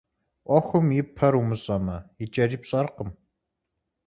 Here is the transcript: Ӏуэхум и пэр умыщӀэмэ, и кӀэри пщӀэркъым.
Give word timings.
Ӏуэхум 0.45 0.87
и 0.99 1.01
пэр 1.15 1.33
умыщӀэмэ, 1.39 1.97
и 2.23 2.25
кӀэри 2.33 2.57
пщӀэркъым. 2.61 3.09